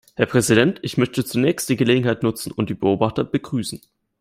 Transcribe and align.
Herr 0.15 0.25
Präsident, 0.25 0.79
ich 0.81 0.97
möchte 0.97 1.23
zunächst 1.23 1.69
die 1.69 1.75
Gelegenheit 1.75 2.23
nutzen 2.23 2.51
und 2.51 2.71
die 2.71 2.73
Beobachter 2.73 3.23
begrüßen. 3.23 3.79